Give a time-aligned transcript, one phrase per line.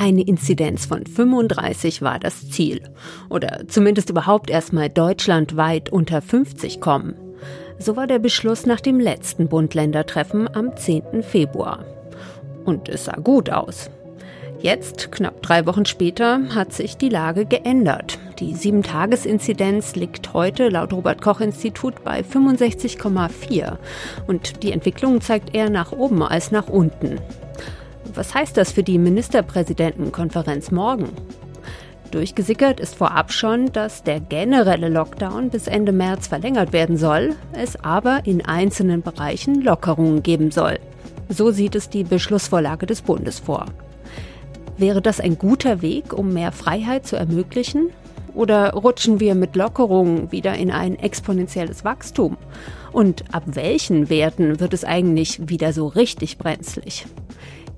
[0.00, 2.82] Eine Inzidenz von 35 war das Ziel.
[3.28, 7.14] Oder zumindest überhaupt erstmal deutschlandweit unter 50 kommen.
[7.78, 11.22] So war der Beschluss nach dem letzten Bund-Länder-Treffen am 10.
[11.22, 11.84] Februar.
[12.64, 13.90] Und es sah gut aus.
[14.60, 18.18] Jetzt, knapp drei Wochen später, hat sich die Lage geändert.
[18.40, 23.76] Die 7-Tages-Inzidenz liegt heute laut Robert-Koch-Institut bei 65,4
[24.26, 27.20] und die Entwicklung zeigt eher nach oben als nach unten.
[28.14, 31.10] Was heißt das für die Ministerpräsidentenkonferenz morgen?
[32.10, 37.76] Durchgesickert ist vorab schon, dass der generelle Lockdown bis Ende März verlängert werden soll, es
[37.84, 40.80] aber in einzelnen Bereichen Lockerungen geben soll.
[41.28, 43.66] So sieht es die Beschlussvorlage des Bundes vor.
[44.78, 47.90] Wäre das ein guter Weg, um mehr Freiheit zu ermöglichen?
[48.34, 52.36] Oder rutschen wir mit Lockerungen wieder in ein exponentielles Wachstum?
[52.92, 57.06] Und ab welchen Werten wird es eigentlich wieder so richtig brenzlig?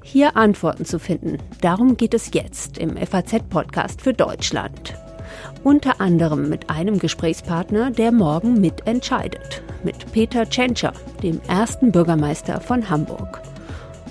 [0.03, 4.95] Hier Antworten zu finden, darum geht es jetzt im FAZ-Podcast für Deutschland.
[5.65, 12.91] Unter anderem mit einem Gesprächspartner, der morgen mitentscheidet, mit Peter Tschentscher, dem ersten Bürgermeister von
[12.91, 13.41] Hamburg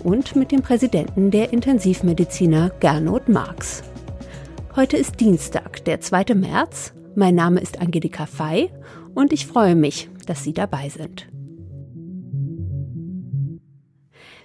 [0.04, 3.84] und mit dem Präsidenten der Intensivmediziner Gernot Marx.
[4.76, 6.36] Heute ist Dienstag, der 2.
[6.36, 6.94] März.
[7.16, 8.70] Mein Name ist Angelika Fey
[9.14, 11.28] und ich freue mich, dass Sie dabei sind.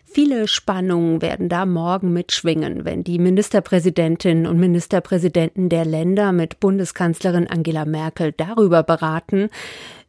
[0.04, 7.48] Viele Spannungen werden da morgen mitschwingen, wenn die Ministerpräsidentinnen und Ministerpräsidenten der Länder mit Bundeskanzlerin
[7.48, 9.50] Angela Merkel darüber beraten,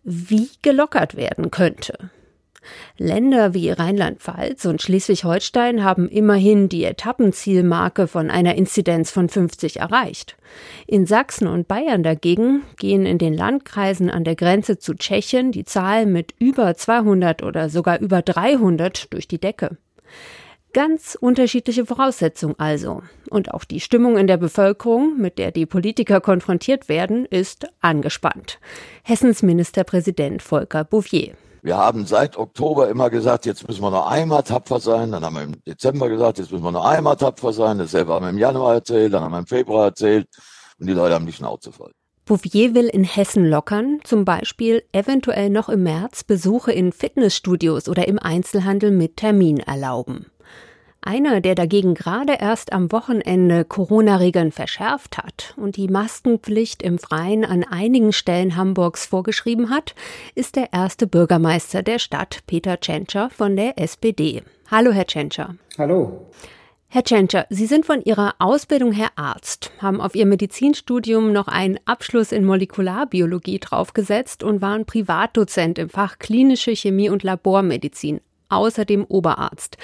[0.04, 2.12] wie gelockert werden könnte.
[2.98, 10.38] Länder wie Rheinland-Pfalz und Schleswig-Holstein haben immerhin die Etappenzielmarke von einer Inzidenz von 50 erreicht.
[10.88, 15.66] In Sachsen und Bayern dagegen gehen in den Landkreisen an der Grenze zu Tschechien die
[15.66, 19.78] Zahlen mit über 200 oder sogar über 300 durch die Decke.
[20.76, 23.02] Ganz unterschiedliche Voraussetzungen also.
[23.30, 28.59] Und auch die Stimmung in der Bevölkerung, mit der die Politiker konfrontiert werden, ist angespannt.
[29.02, 31.36] Hessens Ministerpräsident Volker Bouvier.
[31.66, 35.12] Wir haben seit Oktober immer gesagt, jetzt müssen wir noch einmal tapfer sein.
[35.12, 37.80] Dann haben wir im Dezember gesagt, jetzt müssen wir noch einmal tapfer sein.
[37.80, 40.28] Dasselbe haben wir im Januar erzählt, dann haben wir im Februar erzählt.
[40.80, 41.92] Und die Leute haben die Schnauze voll.
[42.25, 48.08] Bouvier will in Hessen lockern, zum Beispiel eventuell noch im März Besuche in Fitnessstudios oder
[48.08, 50.28] im Einzelhandel mit Termin erlauben.
[51.08, 57.46] Einer, der dagegen gerade erst am Wochenende Corona-Regeln verschärft hat und die Maskenpflicht im Freien
[57.46, 59.94] an einigen Stellen Hamburgs vorgeschrieben hat,
[60.34, 64.42] ist der erste Bürgermeister der Stadt, Peter Tschentscher von der SPD.
[64.72, 65.54] Hallo, Herr Tschentscher.
[65.78, 66.26] Hallo.
[66.88, 71.78] Herr Tschentscher, Sie sind von Ihrer Ausbildung her Arzt, haben auf Ihr Medizinstudium noch einen
[71.86, 79.78] Abschluss in Molekularbiologie draufgesetzt und waren Privatdozent im Fach klinische Chemie und Labormedizin außerdem Oberarzt.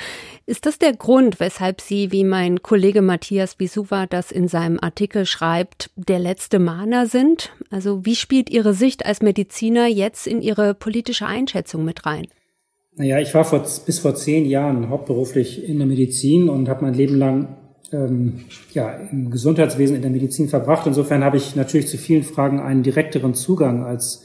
[0.45, 5.25] Ist das der Grund, weshalb Sie, wie mein Kollege Matthias Bisuva das in seinem Artikel
[5.25, 7.51] schreibt, der letzte Mahner sind?
[7.69, 12.27] Also wie spielt Ihre Sicht als Mediziner jetzt in Ihre politische Einschätzung mit rein?
[12.93, 16.93] Naja, ich war vor, bis vor zehn Jahren hauptberuflich in der Medizin und habe mein
[16.93, 17.57] Leben lang
[17.93, 20.87] ähm, ja, im Gesundheitswesen in der Medizin verbracht.
[20.87, 24.23] Insofern habe ich natürlich zu vielen Fragen einen direkteren Zugang als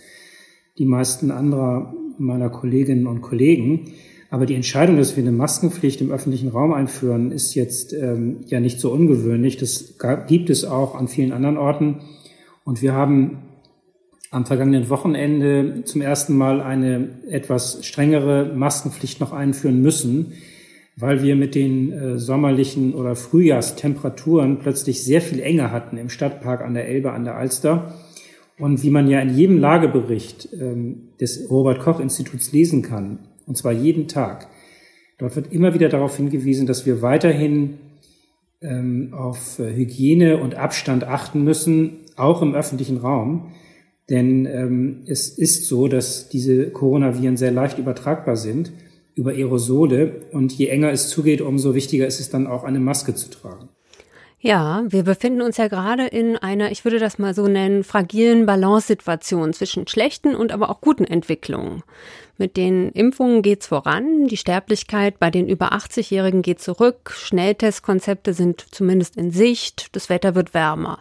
[0.78, 3.92] die meisten anderer meiner Kolleginnen und Kollegen.
[4.30, 8.60] Aber die Entscheidung, dass wir eine Maskenpflicht im öffentlichen Raum einführen, ist jetzt ähm, ja
[8.60, 9.56] nicht so ungewöhnlich.
[9.56, 9.94] Das
[10.26, 12.00] gibt es auch an vielen anderen Orten.
[12.64, 13.42] Und wir haben
[14.30, 20.32] am vergangenen Wochenende zum ersten Mal eine etwas strengere Maskenpflicht noch einführen müssen,
[20.96, 26.62] weil wir mit den äh, sommerlichen oder Frühjahrstemperaturen plötzlich sehr viel enger hatten im Stadtpark
[26.62, 27.94] an der Elbe, an der Alster.
[28.58, 33.56] Und wie man ja in jedem Lagebericht ähm, des Robert Koch Instituts lesen kann, und
[33.56, 34.48] zwar jeden Tag.
[35.18, 37.78] Dort wird immer wieder darauf hingewiesen, dass wir weiterhin
[38.60, 43.54] ähm, auf äh, Hygiene und Abstand achten müssen, auch im öffentlichen Raum.
[44.08, 48.72] Denn ähm, es ist so, dass diese Coronaviren sehr leicht übertragbar sind
[49.14, 50.26] über Aerosole.
[50.32, 53.68] Und je enger es zugeht, umso wichtiger ist es dann auch, eine Maske zu tragen.
[54.38, 58.46] Ja, wir befinden uns ja gerade in einer, ich würde das mal so nennen, fragilen
[58.46, 61.82] Balance-Situation zwischen schlechten und aber auch guten Entwicklungen.
[62.38, 68.66] Mit den Impfungen geht's voran, die Sterblichkeit bei den über 80-Jährigen geht zurück, Schnelltestkonzepte sind
[68.70, 70.98] zumindest in Sicht, das Wetter wird wärmer.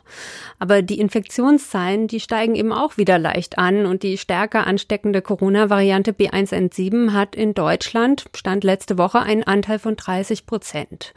[0.60, 6.14] Aber die Infektionszahlen, die steigen eben auch wieder leicht an und die stärker ansteckende Corona-Variante
[6.14, 11.14] B117 hat in Deutschland, stand letzte Woche, einen Anteil von 30 Prozent.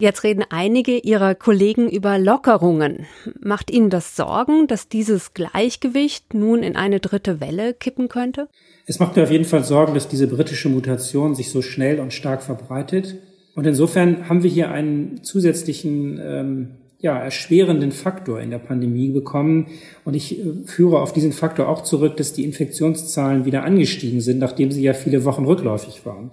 [0.00, 3.06] Jetzt reden einige ihrer Kollegen über Lockerungen.
[3.40, 8.48] Macht Ihnen das Sorgen, dass dieses Gleichgewicht nun in eine dritte Welle kippen könnte?
[8.86, 12.12] Es macht mir auf jeden Fall Sorgen, dass diese britische Mutation sich so schnell und
[12.12, 13.16] stark verbreitet.
[13.54, 16.68] Und insofern haben wir hier einen zusätzlichen, ähm,
[16.98, 19.66] ja, erschwerenden Faktor in der Pandemie bekommen.
[20.04, 24.38] Und ich äh, führe auf diesen Faktor auch zurück, dass die Infektionszahlen wieder angestiegen sind,
[24.38, 26.32] nachdem sie ja viele Wochen rückläufig waren.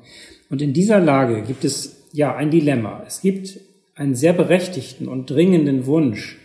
[0.50, 3.04] Und in dieser Lage gibt es ja ein Dilemma.
[3.06, 3.60] Es gibt
[3.96, 6.38] einen sehr berechtigten und dringenden Wunsch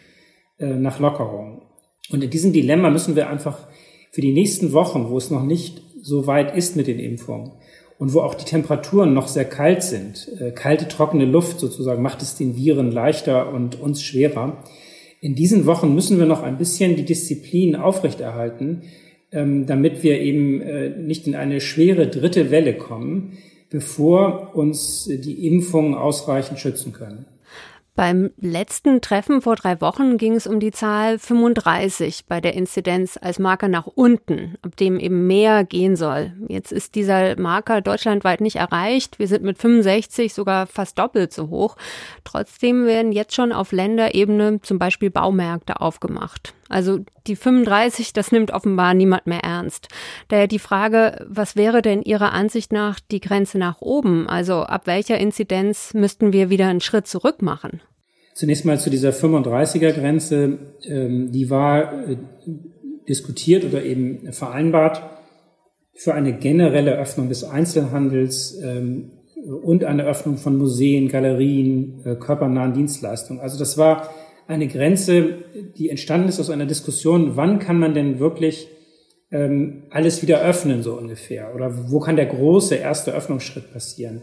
[0.59, 1.63] äh, nach Lockerung.
[2.11, 3.67] Und in diesem Dilemma müssen wir einfach
[4.11, 7.53] für die nächsten Wochen, wo es noch nicht so weit ist mit den Impfungen
[7.99, 12.23] und wo auch die Temperaturen noch sehr kalt sind, äh, kalte, trockene Luft sozusagen macht
[12.23, 14.63] es den Viren leichter und uns schwerer.
[15.21, 18.83] In diesen Wochen müssen wir noch ein bisschen die Disziplin aufrechterhalten,
[19.33, 23.39] ähm, damit wir eben äh, nicht in eine schwere dritte Welle kommen,
[23.71, 27.25] bevor uns die Impfungen ausreichend schützen können.
[27.97, 33.17] Beim letzten Treffen vor drei Wochen ging es um die Zahl 35 bei der Inzidenz
[33.23, 36.33] als Marker nach unten, ab dem eben mehr gehen soll.
[36.49, 39.21] Jetzt ist dieser Marker deutschlandweit nicht erreicht.
[39.21, 41.77] Wir sind mit 65 sogar fast doppelt so hoch.
[42.25, 46.53] Trotzdem werden jetzt schon auf Länderebene zum Beispiel Baumärkte aufgemacht.
[46.69, 49.89] Also die 35, das nimmt offenbar niemand mehr ernst.
[50.29, 54.29] Daher die Frage, was wäre denn Ihrer Ansicht nach die Grenze nach oben?
[54.29, 57.81] Also ab welcher Inzidenz müssten wir wieder einen Schritt zurück machen?
[58.35, 60.59] Zunächst mal zu dieser 35er Grenze.
[60.85, 62.17] Ähm, die war äh,
[63.09, 65.03] diskutiert oder eben vereinbart
[65.95, 69.13] für eine generelle Öffnung des Einzelhandels ähm,
[69.63, 73.41] und eine Öffnung von Museen, Galerien, äh, körpernahen Dienstleistungen.
[73.41, 74.09] Also das war
[74.47, 75.39] eine Grenze,
[75.77, 78.69] die entstanden ist aus einer Diskussion, wann kann man denn wirklich
[79.31, 81.55] ähm, alles wieder öffnen, so ungefähr?
[81.55, 84.23] Oder wo kann der große erste Öffnungsschritt passieren?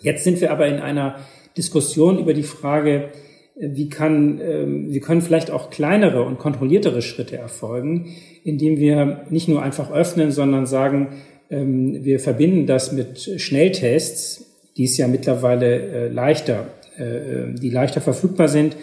[0.00, 1.16] Jetzt sind wir aber in einer
[1.56, 3.10] Diskussion über die Frage,
[3.58, 9.24] äh, wie kann, ähm, wie können vielleicht auch kleinere und kontrolliertere Schritte erfolgen, indem wir
[9.30, 11.08] nicht nur einfach öffnen, sondern sagen,
[11.50, 14.44] ähm, wir verbinden das mit Schnelltests,
[14.76, 16.66] die es ja mittlerweile äh, leichter,
[16.96, 18.76] äh, die leichter verfügbar sind,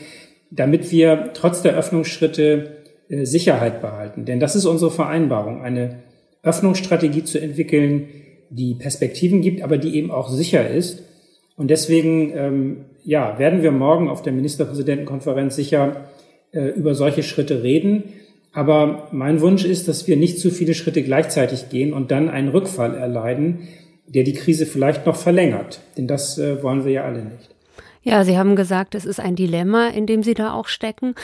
[0.52, 2.78] damit wir trotz der Öffnungsschritte
[3.10, 4.26] äh, Sicherheit behalten.
[4.26, 6.04] Denn das ist unsere Vereinbarung, eine
[6.44, 8.08] Öffnungsstrategie zu entwickeln,
[8.50, 11.04] die Perspektiven gibt, aber die eben auch sicher ist.
[11.58, 16.10] Und deswegen ähm, ja, werden wir morgen auf der Ministerpräsidentenkonferenz sicher
[16.52, 18.04] äh, über solche Schritte reden.
[18.54, 22.50] Aber mein Wunsch ist, dass wir nicht zu viele Schritte gleichzeitig gehen und dann einen
[22.50, 23.68] Rückfall erleiden,
[24.08, 25.82] der die Krise vielleicht noch verlängert.
[25.98, 27.55] Denn das äh, wollen wir ja alle nicht.
[28.08, 31.16] Ja, Sie haben gesagt, es ist ein Dilemma, in dem Sie da auch stecken.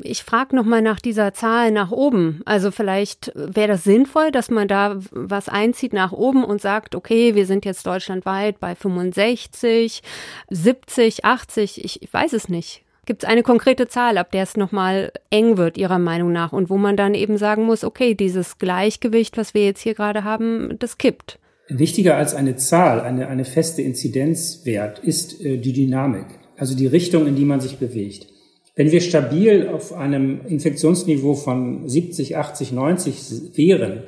[0.00, 2.40] Ich frage noch mal nach dieser Zahl nach oben.
[2.46, 7.34] Also vielleicht wäre das sinnvoll, dass man da was einzieht nach oben und sagt, okay,
[7.34, 10.02] wir sind jetzt deutschlandweit bei 65,
[10.48, 12.82] 70, 80, ich, ich weiß es nicht.
[13.04, 16.70] Gibt es eine konkrete Zahl, ab der es nochmal eng wird, Ihrer Meinung nach, und
[16.70, 20.78] wo man dann eben sagen muss, okay, dieses Gleichgewicht, was wir jetzt hier gerade haben,
[20.78, 21.38] das kippt?
[21.78, 26.26] Wichtiger als eine Zahl, eine, eine feste Inzidenzwert ist äh, die Dynamik,
[26.56, 28.26] also die Richtung, in die man sich bewegt.
[28.74, 34.04] Wenn wir stabil auf einem Infektionsniveau von 70, 80, 90 wären,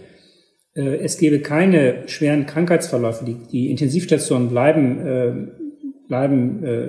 [0.75, 5.33] äh, es gäbe keine schweren Krankheitsverläufe, die, die Intensivstationen bleiben, äh,
[6.09, 6.87] bleiben äh,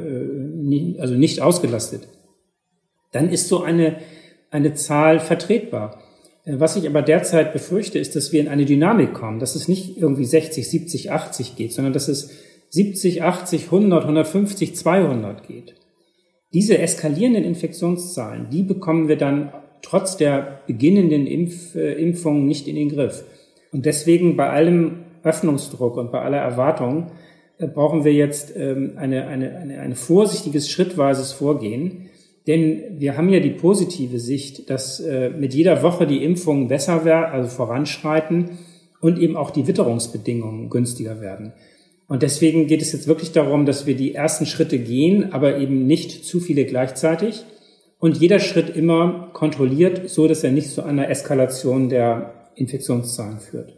[0.63, 2.07] nie, also nicht ausgelastet,
[3.11, 3.97] dann ist so eine,
[4.51, 6.01] eine Zahl vertretbar.
[6.45, 9.97] Was ich aber derzeit befürchte, ist, dass wir in eine Dynamik kommen, dass es nicht
[9.97, 12.29] irgendwie 60, 70, 80 geht, sondern dass es
[12.69, 15.75] 70, 80, 100, 150, 200 geht.
[16.53, 22.75] Diese eskalierenden Infektionszahlen, die bekommen wir dann trotz der beginnenden Impf, äh, Impfungen nicht in
[22.75, 23.23] den Griff.
[23.71, 27.11] Und deswegen bei allem Öffnungsdruck und bei aller Erwartung
[27.57, 32.09] äh, brauchen wir jetzt ähm, eine, eine, eine, ein vorsichtiges, schrittweises Vorgehen,
[32.47, 37.05] denn wir haben ja die positive Sicht, dass äh, mit jeder Woche die Impfungen besser
[37.05, 38.51] werden, also voranschreiten
[39.01, 41.53] und eben auch die Witterungsbedingungen günstiger werden.
[42.07, 45.87] Und deswegen geht es jetzt wirklich darum, dass wir die ersten Schritte gehen, aber eben
[45.87, 47.43] nicht zu viele gleichzeitig
[47.99, 53.74] und jeder Schritt immer kontrolliert, so dass er nicht zu einer Eskalation der Infektionszahlen führt.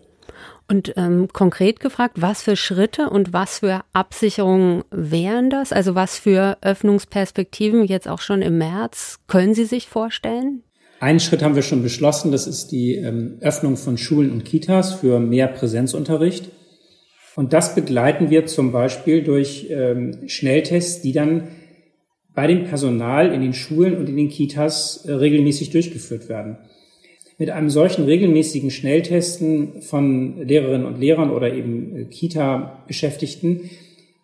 [0.69, 5.71] Und ähm, konkret gefragt, was für Schritte und was für Absicherungen wären das?
[5.71, 10.63] Also was für Öffnungsperspektiven jetzt auch schon im März können Sie sich vorstellen?
[10.99, 14.95] Einen Schritt haben wir schon beschlossen, das ist die ähm, Öffnung von Schulen und Kitas
[14.95, 16.49] für mehr Präsenzunterricht.
[17.35, 21.49] Und das begleiten wir zum Beispiel durch ähm, Schnelltests, die dann
[22.33, 26.57] bei dem Personal in den Schulen und in den Kitas äh, regelmäßig durchgeführt werden.
[27.39, 33.69] Mit einem solchen regelmäßigen Schnelltesten von Lehrerinnen und Lehrern oder eben äh, Kita-Beschäftigten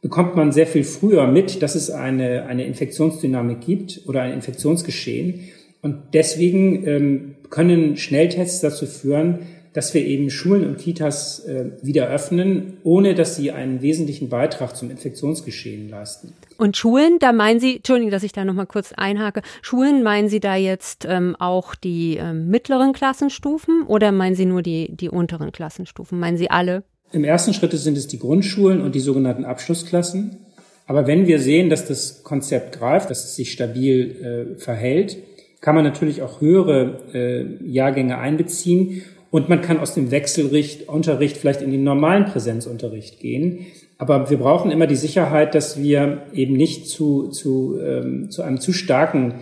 [0.02, 5.50] bekommt man sehr viel früher mit, dass es eine, eine Infektionsdynamik gibt oder ein Infektionsgeschehen.
[5.82, 9.40] Und deswegen ähm, können Schnelltests dazu führen,
[9.74, 14.76] dass wir eben Schulen und Kitas äh, wieder öffnen, ohne dass sie einen wesentlichen Beitrag
[14.76, 16.34] zum Infektionsgeschehen leisten.
[16.58, 20.40] Und Schulen, da meinen Sie, Entschuldigung, dass ich da nochmal kurz einhake, Schulen meinen Sie
[20.40, 25.52] da jetzt ähm, auch die ähm, mittleren Klassenstufen oder meinen Sie nur die, die unteren
[25.52, 26.20] Klassenstufen?
[26.20, 26.84] Meinen Sie alle?
[27.12, 30.38] Im ersten Schritt sind es die Grundschulen und die sogenannten Abschlussklassen.
[30.86, 35.18] Aber wenn wir sehen, dass das Konzept greift, dass es sich stabil äh, verhält,
[35.62, 39.04] kann man natürlich auch höhere äh, Jahrgänge einbeziehen
[39.34, 43.66] und man kann aus dem Wechselunterricht vielleicht in den normalen Präsenzunterricht gehen.
[43.98, 48.60] Aber wir brauchen immer die Sicherheit, dass wir eben nicht zu, zu, ähm, zu einem
[48.60, 49.34] zu starken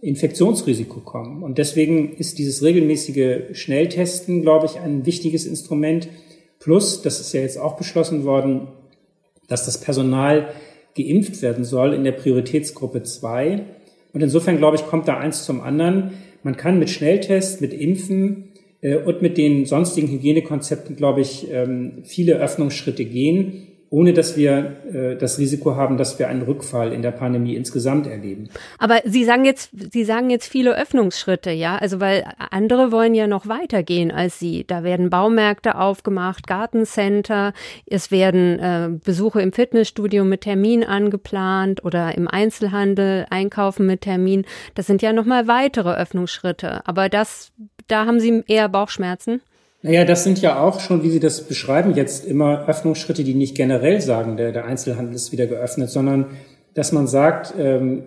[0.00, 1.44] Infektionsrisiko kommen.
[1.44, 6.08] Und deswegen ist dieses regelmäßige Schnelltesten, glaube ich, ein wichtiges Instrument.
[6.58, 8.66] Plus, das ist ja jetzt auch beschlossen worden,
[9.46, 10.48] dass das Personal
[10.96, 13.62] geimpft werden soll in der Prioritätsgruppe 2.
[14.12, 16.14] Und insofern, glaube ich, kommt da eins zum anderen.
[16.42, 18.46] Man kann mit Schnelltests, mit Impfen
[18.94, 25.16] und mit den sonstigen Hygienekonzepten, glaube ich, ähm, viele Öffnungsschritte gehen ohne dass wir äh,
[25.16, 28.48] das Risiko haben, dass wir einen Rückfall in der Pandemie insgesamt erleben.
[28.78, 33.26] Aber Sie sagen jetzt, Sie sagen jetzt viele Öffnungsschritte, ja, also weil andere wollen ja
[33.26, 34.64] noch weitergehen als Sie.
[34.66, 37.52] Da werden Baumärkte aufgemacht, Gartencenter,
[37.86, 44.44] es werden äh, Besuche im Fitnessstudio mit Termin angeplant oder im Einzelhandel einkaufen mit Termin.
[44.74, 46.86] Das sind ja noch mal weitere Öffnungsschritte.
[46.86, 47.52] Aber das,
[47.88, 49.40] da haben Sie eher Bauchschmerzen.
[49.82, 53.56] Naja, das sind ja auch schon, wie Sie das beschreiben, jetzt immer Öffnungsschritte, die nicht
[53.56, 56.26] generell sagen, der, der Einzelhandel ist wieder geöffnet, sondern
[56.74, 58.02] dass man sagt, ähm,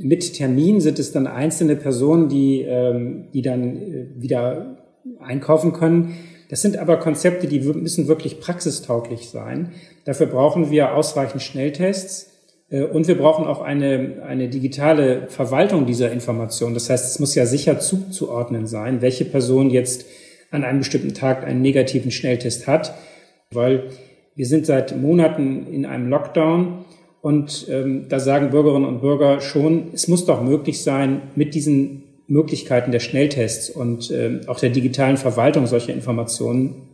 [0.00, 4.76] mit Termin sind es dann einzelne Personen, die, ähm, die dann äh, wieder
[5.20, 6.16] einkaufen können.
[6.48, 9.72] Das sind aber Konzepte, die müssen wirklich praxistauglich sein.
[10.04, 12.30] Dafür brauchen wir ausreichend Schnelltests.
[12.70, 16.74] Äh, und wir brauchen auch eine, eine digitale Verwaltung dieser Information.
[16.74, 20.06] Das heißt, es muss ja sicher zuzuordnen sein, welche Person jetzt
[20.50, 22.94] an einem bestimmten Tag einen negativen Schnelltest hat,
[23.50, 23.90] weil
[24.36, 26.84] wir sind seit Monaten in einem Lockdown
[27.20, 32.02] und ähm, da sagen Bürgerinnen und Bürger schon, es muss doch möglich sein, mit diesen
[32.26, 36.93] Möglichkeiten der Schnelltests und äh, auch der digitalen Verwaltung solcher Informationen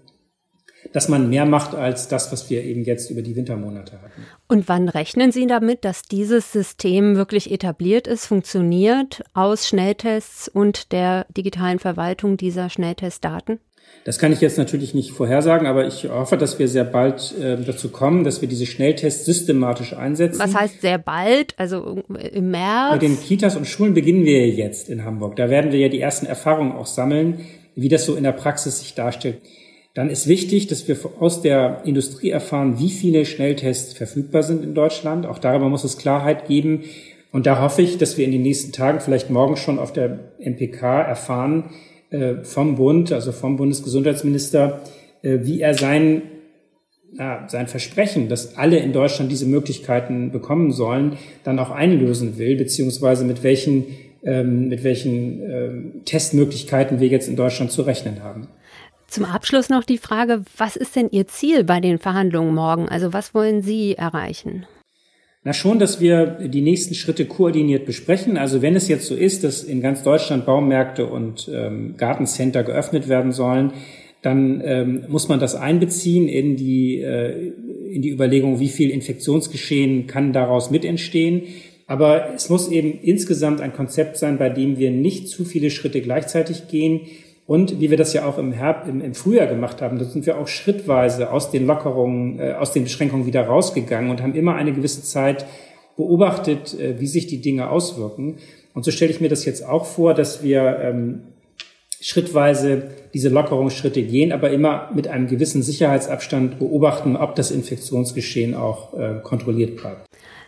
[0.93, 4.27] dass man mehr macht als das, was wir eben jetzt über die Wintermonate hatten.
[4.49, 10.93] Und wann rechnen Sie damit, dass dieses System wirklich etabliert ist, funktioniert aus Schnelltests und
[10.93, 13.61] der digitalen Verwaltung dieser Schnelltestdaten?
[14.05, 17.57] Das kann ich jetzt natürlich nicht vorhersagen, aber ich hoffe, dass wir sehr bald äh,
[17.63, 20.39] dazu kommen, dass wir diese Schnelltests systematisch einsetzen.
[20.39, 21.55] Was heißt sehr bald?
[21.59, 22.93] Also im März?
[22.93, 25.37] Bei den Kitas und Schulen beginnen wir jetzt in Hamburg.
[25.37, 27.41] Da werden wir ja die ersten Erfahrungen auch sammeln,
[27.75, 29.39] wie das so in der Praxis sich darstellt.
[30.01, 34.73] Dann ist wichtig, dass wir aus der Industrie erfahren, wie viele Schnelltests verfügbar sind in
[34.73, 35.27] Deutschland.
[35.27, 36.85] Auch darüber muss es Klarheit geben.
[37.33, 40.21] Und da hoffe ich, dass wir in den nächsten Tagen, vielleicht morgen schon auf der
[40.39, 41.65] MPK erfahren
[42.09, 44.81] äh, vom Bund, also vom Bundesgesundheitsminister,
[45.21, 46.23] äh, wie er sein,
[47.19, 52.57] ja, sein Versprechen, dass alle in Deutschland diese Möglichkeiten bekommen sollen, dann auch einlösen will,
[52.57, 53.85] beziehungsweise mit welchen,
[54.25, 58.49] ähm, mit welchen ähm, Testmöglichkeiten wir jetzt in Deutschland zu rechnen haben.
[59.11, 62.89] Zum Abschluss noch die Frage, was ist denn Ihr Ziel bei den Verhandlungen morgen?
[62.89, 64.67] Also was wollen Sie erreichen?
[65.43, 68.37] Na schon, dass wir die nächsten Schritte koordiniert besprechen.
[68.37, 73.09] Also wenn es jetzt so ist, dass in ganz Deutschland Baumärkte und ähm, Gartencenter geöffnet
[73.09, 73.73] werden sollen,
[74.23, 77.53] dann ähm, muss man das einbeziehen in die, äh,
[77.91, 81.43] in die Überlegung, wie viel Infektionsgeschehen kann daraus mit entstehen.
[81.89, 86.01] Aber es muss eben insgesamt ein Konzept sein, bei dem wir nicht zu viele Schritte
[86.01, 87.01] gleichzeitig gehen,
[87.51, 90.25] und wie wir das ja auch im, Herbst, im, im Frühjahr gemacht haben, da sind
[90.25, 94.55] wir auch schrittweise aus den Lockerungen, äh, aus den Beschränkungen wieder rausgegangen und haben immer
[94.55, 95.47] eine gewisse Zeit
[95.97, 98.37] beobachtet, äh, wie sich die Dinge auswirken.
[98.73, 101.23] Und so stelle ich mir das jetzt auch vor, dass wir ähm,
[102.01, 108.95] schrittweise diese Lockerungsschritte gehen, aber immer mit einem gewissen Sicherheitsabstand beobachten, ob das Infektionsgeschehen auch
[108.95, 110.07] äh, kontrolliert bleibt.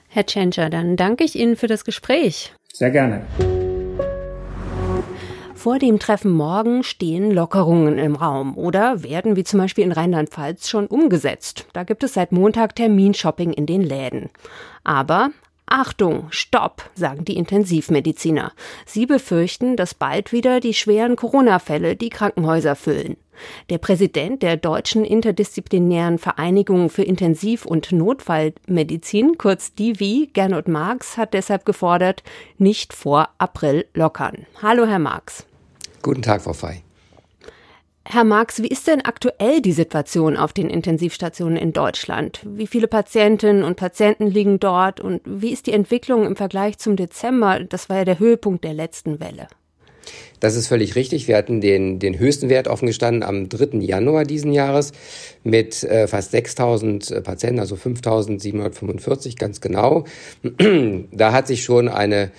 [0.08, 2.52] Herr Tschentscher, dann danke ich Ihnen für das Gespräch.
[2.72, 3.22] Sehr gerne.
[5.62, 10.68] Vor dem Treffen morgen stehen Lockerungen im Raum oder werden wie zum Beispiel in Rheinland-Pfalz
[10.68, 11.66] schon umgesetzt.
[11.72, 14.30] Da gibt es seit Montag Terminshopping in den Läden.
[14.82, 15.30] Aber
[15.66, 18.50] Achtung, Stopp, sagen die Intensivmediziner.
[18.86, 23.16] Sie befürchten, dass bald wieder die schweren Corona-Fälle die Krankenhäuser füllen.
[23.70, 31.34] Der Präsident der Deutschen Interdisziplinären Vereinigung für Intensiv- und Notfallmedizin, kurz DIVI, Gernot Marx, hat
[31.34, 32.24] deshalb gefordert,
[32.58, 34.44] nicht vor April lockern.
[34.60, 35.46] Hallo, Herr Marx.
[36.02, 36.82] Guten Tag, Frau Fey.
[38.04, 42.40] Herr Marx, wie ist denn aktuell die Situation auf den Intensivstationen in Deutschland?
[42.44, 46.96] Wie viele Patientinnen und Patienten liegen dort und wie ist die Entwicklung im Vergleich zum
[46.96, 47.60] Dezember?
[47.60, 49.46] Das war ja der Höhepunkt der letzten Welle.
[50.40, 51.28] Das ist völlig richtig.
[51.28, 53.78] Wir hatten den, den höchsten Wert offen gestanden am 3.
[53.78, 54.90] Januar diesen Jahres
[55.44, 60.04] mit äh, fast 6000 äh, Patienten, also 5745 ganz genau.
[61.12, 62.32] da hat sich schon eine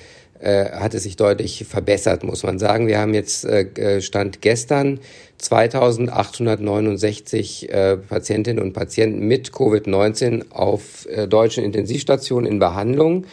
[0.44, 2.88] äh, hat es sich deutlich verbessert, muss man sagen.
[2.88, 5.00] Wir haben jetzt äh, Stand gestern
[5.38, 13.26] 2869 äh, Patientinnen und Patienten mit Covid-19 auf äh, deutschen Intensivstationen in Behandlung,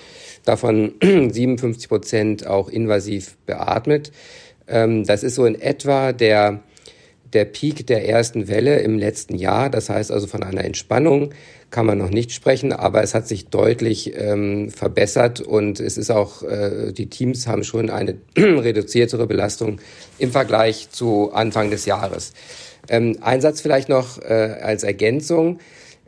[0.45, 4.12] davon 57 Prozent auch invasiv beatmet.
[4.69, 6.61] Ähm, das ist so in etwa der
[7.33, 9.71] der Peak der ersten Welle im letzten Jahr.
[9.71, 11.31] Das heißt also von einer Entspannung
[11.71, 16.11] kann man noch nicht sprechen, aber es hat sich deutlich ähm, verbessert und es ist
[16.11, 19.81] auch, äh, die Teams haben schon eine reduziertere Belastung
[20.19, 22.33] im Vergleich zu Anfang des Jahres.
[22.89, 25.61] Ähm, ein Satz vielleicht noch äh, als Ergänzung.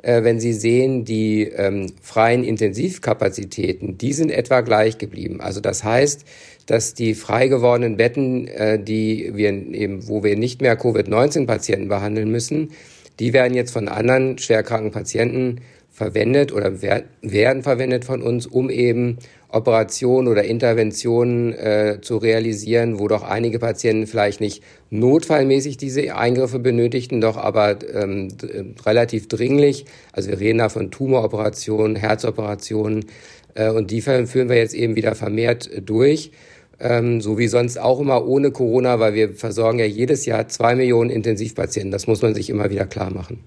[0.02, 5.40] Äh, wenn Sie sehen, die ähm, freien Intensivkapazitäten, die sind etwa gleich geblieben.
[5.40, 6.24] Also das heißt,
[6.66, 12.30] dass die frei gewordenen Betten, äh, die wir eben, wo wir nicht mehr Covid-19-Patienten behandeln
[12.30, 12.70] müssen,
[13.18, 19.18] die werden jetzt von anderen schwerkranken Patienten verwendet oder werden verwendet von uns, um eben
[19.48, 26.58] Operationen oder Interventionen äh, zu realisieren, wo doch einige Patienten vielleicht nicht notfallmäßig diese Eingriffe
[26.58, 28.28] benötigten, doch aber ähm,
[28.86, 29.84] relativ dringlich.
[30.12, 33.04] Also wir reden da von Tumoroperationen, Herzoperationen
[33.54, 36.32] äh, und die führen wir jetzt eben wieder vermehrt durch
[36.82, 40.74] ähm, so wie sonst auch immer ohne Corona, weil wir versorgen ja jedes Jahr zwei
[40.74, 41.92] Millionen Intensivpatienten.
[41.92, 43.40] Das muss man sich immer wieder klar machen.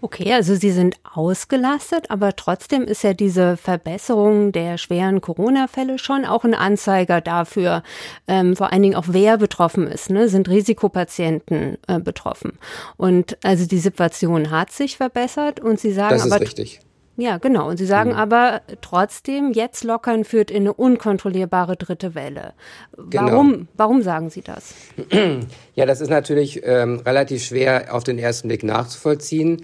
[0.00, 6.24] Okay, also Sie sind ausgelastet, aber trotzdem ist ja diese Verbesserung der schweren Corona-Fälle schon
[6.24, 7.82] auch ein Anzeiger dafür,
[8.28, 10.10] ähm, vor allen Dingen auch wer betroffen ist.
[10.10, 10.28] Ne?
[10.28, 12.52] Sind Risikopatienten äh, betroffen?
[12.96, 16.80] Und also die Situation hat sich verbessert und Sie sagen das ist aber richtig.
[17.20, 17.68] Ja, genau.
[17.68, 18.16] Und Sie sagen mhm.
[18.16, 22.52] aber trotzdem, jetzt lockern führt in eine unkontrollierbare dritte Welle.
[22.96, 23.66] Warum, genau.
[23.76, 24.74] warum sagen Sie das?
[25.74, 29.62] Ja, das ist natürlich ähm, relativ schwer auf den ersten Blick nachzuvollziehen.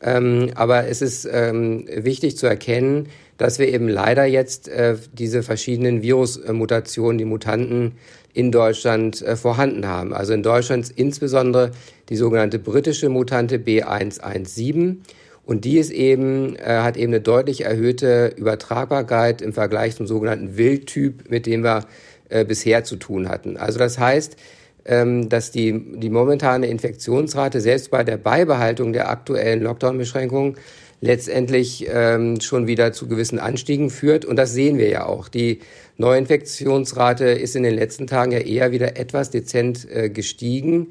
[0.00, 5.42] Ähm, aber es ist ähm, wichtig zu erkennen, dass wir eben leider jetzt äh, diese
[5.42, 7.92] verschiedenen Virusmutationen, die Mutanten
[8.32, 10.12] in Deutschland äh, vorhanden haben.
[10.12, 11.72] Also in Deutschland insbesondere
[12.08, 14.98] die sogenannte britische Mutante B117
[15.46, 20.56] und die ist eben, äh, hat eben eine deutlich erhöhte Übertragbarkeit im Vergleich zum sogenannten
[20.56, 21.86] Wildtyp, mit dem wir
[22.28, 23.56] äh, bisher zu tun hatten.
[23.56, 24.36] Also das heißt,
[24.84, 30.56] ähm, dass die, die momentane Infektionsrate selbst bei der Beibehaltung der aktuellen Lockdown-Beschränkungen
[31.00, 34.24] letztendlich ähm, schon wieder zu gewissen Anstiegen führt.
[34.24, 35.28] Und das sehen wir ja auch.
[35.28, 35.60] Die
[35.96, 40.88] Neuinfektionsrate ist in den letzten Tagen ja eher wieder etwas dezent äh, gestiegen.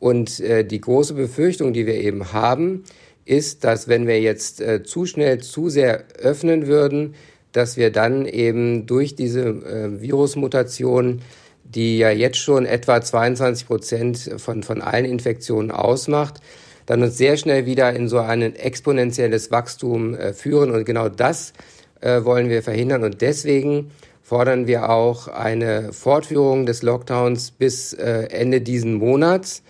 [0.00, 2.82] Und äh, die große Befürchtung, die wir eben haben,
[3.24, 7.14] ist, dass wenn wir jetzt äh, zu schnell, zu sehr öffnen würden,
[7.52, 11.20] dass wir dann eben durch diese äh, Virusmutation,
[11.64, 16.40] die ja jetzt schon etwa 22 Prozent von, von allen Infektionen ausmacht,
[16.86, 20.70] dann uns sehr schnell wieder in so ein exponentielles Wachstum äh, führen.
[20.70, 21.52] Und genau das
[22.00, 23.04] äh, wollen wir verhindern.
[23.04, 23.90] Und deswegen
[24.22, 29.62] fordern wir auch eine Fortführung des Lockdowns bis äh, Ende diesen Monats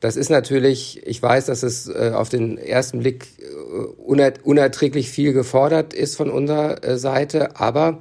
[0.00, 5.32] das ist natürlich, ich weiß, dass es äh, auf den ersten Blick äh, unerträglich viel
[5.32, 7.98] gefordert ist von unserer äh, Seite, aber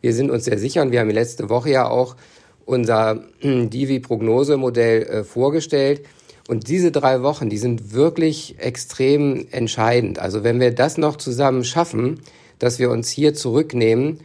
[0.00, 2.16] wir sind uns sehr sicher und wir haben letzte Woche ja auch
[2.64, 6.02] unser Divi-Prognosemodell äh, vorgestellt.
[6.48, 10.18] Und diese drei Wochen, die sind wirklich extrem entscheidend.
[10.18, 12.20] Also wenn wir das noch zusammen schaffen,
[12.58, 14.20] dass wir uns hier zurücknehmen,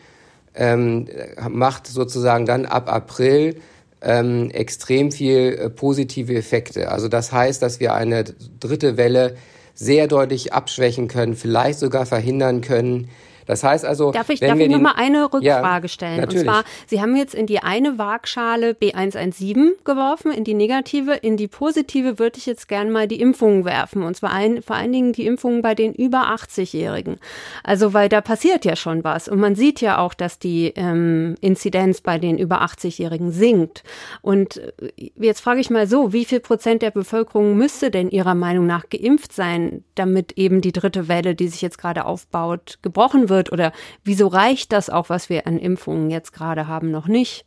[0.56, 1.08] ähm,
[1.50, 3.58] macht sozusagen dann ab April
[4.02, 6.92] ähm, extrem viel äh, positive Effekte.
[6.92, 8.24] Also das heißt, dass wir eine
[8.60, 9.36] dritte Welle
[9.74, 13.10] sehr deutlich abschwächen können, vielleicht sogar verhindern können.
[13.48, 16.20] Das heißt also, darf ich, darf ich noch mal eine Rückfrage ja, stellen?
[16.20, 16.48] Natürlich.
[16.48, 21.38] Und zwar, Sie haben jetzt in die eine Waagschale B117 geworfen, in die negative, in
[21.38, 24.04] die positive würde ich jetzt gerne mal die Impfungen werfen.
[24.04, 27.18] Und zwar ein, vor allen Dingen die Impfungen bei den über 80-Jährigen.
[27.64, 29.30] Also, weil da passiert ja schon was.
[29.30, 33.84] Und man sieht ja auch, dass die ähm, Inzidenz bei den über 80-Jährigen sinkt.
[34.22, 38.36] Und äh, jetzt frage ich mal so, wie viel Prozent der Bevölkerung müsste denn Ihrer
[38.36, 43.30] Meinung nach geimpft sein, damit eben die dritte Welle, die sich jetzt gerade aufbaut, gebrochen
[43.30, 43.37] wird?
[43.38, 43.52] Wird?
[43.54, 43.72] Oder
[44.04, 47.46] wieso reicht das auch, was wir an Impfungen jetzt gerade haben, noch nicht?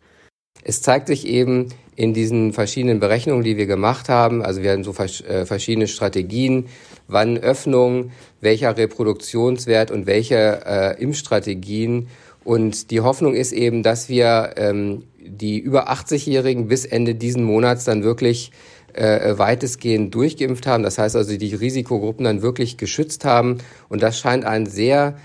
[0.62, 4.42] Es zeigt sich eben in diesen verschiedenen Berechnungen, die wir gemacht haben.
[4.42, 6.66] Also wir haben so äh, verschiedene Strategien,
[7.08, 12.08] wann Öffnung, welcher Reproduktionswert und welche äh, Impfstrategien.
[12.44, 17.84] Und die Hoffnung ist eben, dass wir ähm, die über 80-Jährigen bis Ende diesen Monats
[17.84, 18.50] dann wirklich
[18.94, 20.82] äh, weitestgehend durchgeimpft haben.
[20.82, 23.58] Das heißt also, die Risikogruppen dann wirklich geschützt haben.
[23.88, 25.16] Und das scheint ein sehr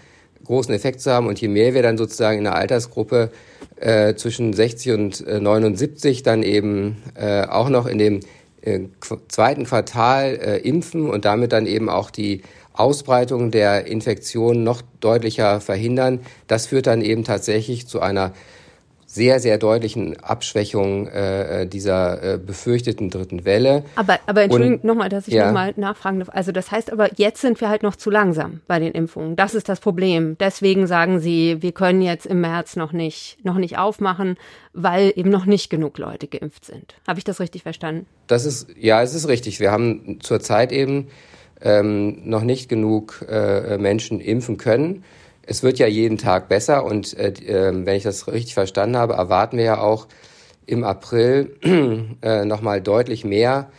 [0.45, 1.27] großen Effekt zu haben.
[1.27, 3.31] Und je mehr wir dann sozusagen in der Altersgruppe
[3.75, 8.19] äh, zwischen 60 und äh, 79 dann eben äh, auch noch in dem
[8.61, 8.81] äh,
[9.27, 12.41] zweiten Quartal äh, impfen und damit dann eben auch die
[12.73, 16.19] Ausbreitung der Infektion noch deutlicher verhindern.
[16.47, 18.33] Das führt dann eben tatsächlich zu einer
[19.15, 23.85] sehr, sehr deutlichen Abschwächung äh, äh, dieser äh, befürchteten dritten Welle.
[23.95, 25.45] Aber, aber Entschuldigung nochmal, dass ich ja.
[25.45, 26.29] nochmal nachfragen darf.
[26.33, 29.37] Also das heißt aber, jetzt sind wir halt noch zu langsam bei den Impfungen.
[29.37, 30.37] Das ist das Problem.
[30.37, 34.35] Deswegen sagen Sie, wir können jetzt im März noch nicht, noch nicht aufmachen,
[34.73, 36.95] weil eben noch nicht genug Leute geimpft sind.
[37.07, 38.05] Habe ich das richtig verstanden?
[38.27, 39.61] Das ist, ja, es ist richtig.
[39.61, 41.07] Wir haben zurzeit eben
[41.61, 45.05] ähm, noch nicht genug äh, Menschen impfen können
[45.45, 49.13] es wird ja jeden Tag besser und äh, äh, wenn ich das richtig verstanden habe,
[49.13, 50.07] erwarten wir ja auch
[50.65, 51.55] im April
[52.21, 53.69] äh, nochmal deutlich mehr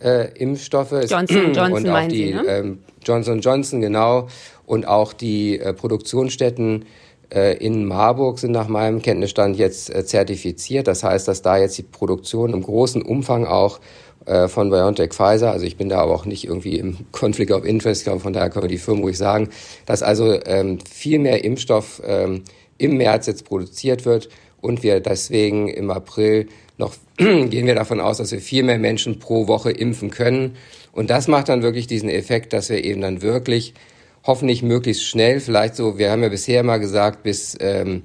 [0.00, 0.92] äh, Impfstoffe.
[1.08, 2.44] Johnson Johnson und auch die Sie, ne?
[2.46, 4.28] ähm, Johnson Johnson genau
[4.66, 6.84] und auch die äh, Produktionsstätten
[7.32, 10.86] äh, in Marburg sind nach meinem Kenntnisstand jetzt äh, zertifiziert.
[10.86, 13.80] Das heißt, dass da jetzt die Produktion im großen Umfang auch
[14.48, 15.52] von BioNTech Pfizer.
[15.52, 18.04] Also ich bin da aber auch nicht irgendwie im Conflict of Interest.
[18.04, 19.50] Glaube, von daher können wir die Firmen ruhig sagen,
[19.86, 22.42] dass also ähm, viel mehr Impfstoff ähm,
[22.78, 24.28] im März jetzt produziert wird
[24.60, 29.18] und wir deswegen im April noch gehen wir davon aus, dass wir viel mehr Menschen
[29.18, 30.56] pro Woche impfen können.
[30.92, 33.74] Und das macht dann wirklich diesen Effekt, dass wir eben dann wirklich
[34.24, 38.04] hoffentlich möglichst schnell, vielleicht so, wir haben ja bisher mal gesagt, bis ähm,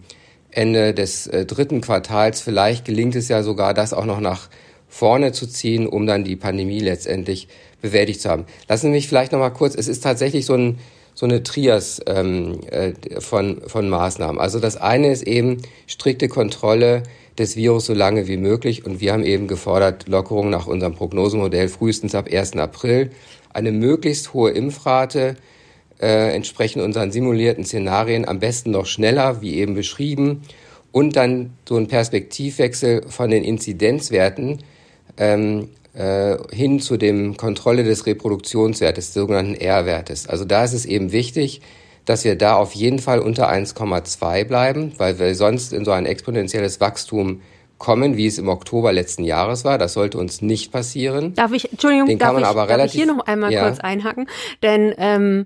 [0.51, 4.49] Ende des äh, dritten Quartals, vielleicht gelingt es ja sogar, das auch noch nach
[4.89, 7.47] vorne zu ziehen, um dann die Pandemie letztendlich
[7.81, 8.45] bewältigt zu haben.
[8.67, 10.79] Lassen Sie mich vielleicht noch mal kurz, es ist tatsächlich so, ein,
[11.13, 14.39] so eine Trias ähm, äh, von, von Maßnahmen.
[14.39, 17.03] Also das eine ist eben strikte Kontrolle
[17.37, 21.69] des Virus so lange wie möglich und wir haben eben gefordert, Lockerung nach unserem Prognosemodell
[21.69, 22.57] frühestens ab 1.
[22.57, 23.11] April,
[23.53, 25.37] eine möglichst hohe Impfrate,
[26.01, 30.41] äh, entsprechend unseren simulierten Szenarien, am besten noch schneller, wie eben beschrieben,
[30.91, 34.59] und dann so ein Perspektivwechsel von den Inzidenzwerten,
[35.19, 40.27] ähm, äh, hin zu dem Kontrolle des Reproduktionswertes, des sogenannten R-Wertes.
[40.27, 41.61] Also da ist es eben wichtig,
[42.05, 46.05] dass wir da auf jeden Fall unter 1,2 bleiben, weil wir sonst in so ein
[46.05, 47.41] exponentielles Wachstum
[47.77, 49.77] kommen, wie es im Oktober letzten Jahres war.
[49.77, 51.33] Das sollte uns nicht passieren.
[51.35, 53.63] Darf ich, Entschuldigung, Den darf, ich, darf ich hier noch einmal ja.
[53.63, 54.27] kurz einhaken?
[54.63, 55.45] Denn ähm,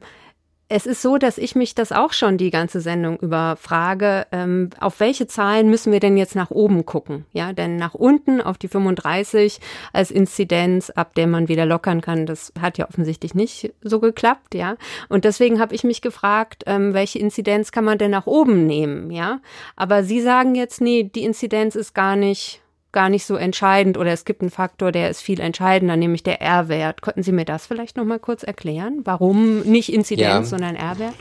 [0.75, 4.71] es ist so, dass ich mich das auch schon die ganze Sendung über frage, ähm,
[4.79, 7.25] auf welche Zahlen müssen wir denn jetzt nach oben gucken?
[7.31, 9.59] Ja, denn nach unten auf die 35
[9.93, 14.55] als Inzidenz, ab der man wieder lockern kann, das hat ja offensichtlich nicht so geklappt,
[14.55, 14.75] ja.
[15.09, 19.11] Und deswegen habe ich mich gefragt, ähm, welche Inzidenz kann man denn nach oben nehmen,
[19.11, 19.41] ja?
[19.75, 22.62] Aber Sie sagen jetzt, nee, die Inzidenz ist gar nicht
[22.93, 26.41] gar nicht so entscheidend oder es gibt einen Faktor, der ist viel entscheidender, nämlich der
[26.41, 27.01] R-Wert.
[27.01, 29.01] Könnten Sie mir das vielleicht noch mal kurz erklären?
[29.03, 30.43] Warum nicht Inzidenz, ja.
[30.43, 31.15] sondern R-Wert?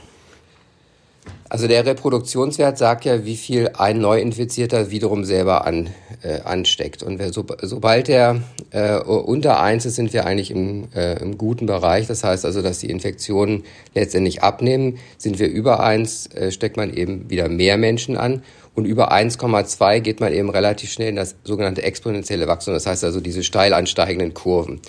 [1.52, 5.90] Also der Reproduktionswert sagt ja, wie viel ein Neuinfizierter wiederum selber an,
[6.22, 7.02] äh, ansteckt.
[7.02, 11.36] Und wer, so, sobald er äh, unter eins ist, sind wir eigentlich im, äh, im
[11.36, 12.06] guten Bereich.
[12.06, 14.98] Das heißt also, dass die Infektionen letztendlich abnehmen.
[15.18, 18.42] Sind wir über eins, äh, steckt man eben wieder mehr Menschen an.
[18.74, 22.72] Und über 1,2 geht man eben relativ schnell in das sogenannte exponentielle Wachstum.
[22.72, 24.80] Das heißt also diese steil ansteigenden Kurven.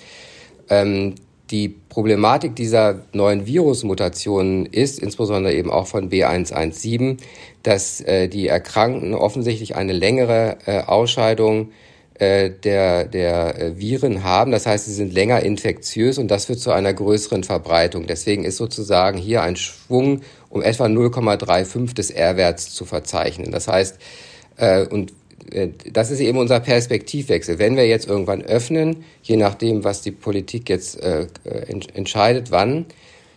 [0.70, 1.16] Ähm,
[1.54, 7.18] die Problematik dieser neuen Virusmutationen ist, insbesondere eben auch von B117,
[7.62, 11.70] dass äh, die Erkrankten offensichtlich eine längere äh, Ausscheidung
[12.14, 14.50] äh, der, der äh, Viren haben.
[14.50, 18.08] Das heißt, sie sind länger infektiös und das führt zu einer größeren Verbreitung.
[18.08, 23.52] Deswegen ist sozusagen hier ein Schwung um etwa 0,35 des R-Werts zu verzeichnen.
[23.52, 23.96] Das heißt,
[24.56, 25.12] äh, und
[25.92, 27.58] das ist eben unser Perspektivwechsel.
[27.58, 31.26] Wenn wir jetzt irgendwann öffnen, je nachdem, was die Politik jetzt äh,
[31.94, 32.86] entscheidet, wann,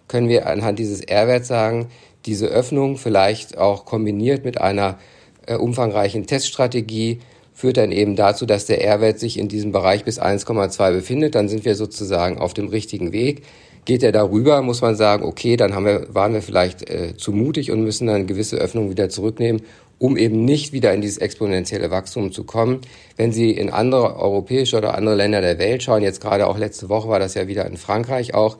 [0.08, 1.88] können wir anhand dieses R-Werts sagen,
[2.26, 5.00] diese Öffnung vielleicht auch kombiniert mit einer
[5.46, 7.20] äh, umfangreichen Teststrategie
[7.54, 11.34] führt dann eben dazu, dass der R-Wert sich in diesem Bereich bis 1,2 befindet.
[11.34, 13.44] Dann sind wir sozusagen auf dem richtigen Weg.
[13.86, 17.32] Geht er darüber, muss man sagen, okay, dann haben wir, waren wir vielleicht äh, zu
[17.32, 19.62] mutig und müssen dann gewisse Öffnungen wieder zurücknehmen,
[20.00, 22.82] um eben nicht wieder in dieses exponentielle Wachstum zu kommen.
[23.16, 26.90] Wenn Sie in andere europäische oder andere Länder der Welt schauen, jetzt gerade auch letzte
[26.90, 28.58] Woche war das ja wieder in Frankreich auch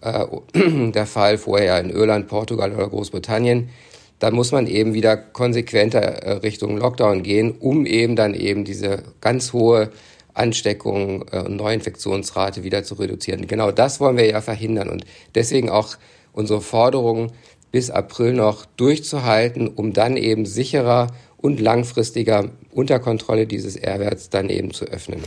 [0.00, 0.26] äh,
[0.92, 3.70] der Fall, vorher in Irland, Portugal oder Großbritannien,
[4.18, 9.02] dann muss man eben wieder konsequenter äh, Richtung Lockdown gehen, um eben dann eben diese
[9.20, 9.90] ganz hohe
[10.34, 13.46] Ansteckung äh, und Neuinfektionsrate wieder zu reduzieren.
[13.46, 15.96] Genau das wollen wir ja verhindern und deswegen auch
[16.32, 17.32] unsere Forderung
[17.74, 24.48] bis April noch durchzuhalten, um dann eben sicherer und langfristiger unter Kontrolle dieses R-Werts dann
[24.48, 25.20] eben zu öffnen.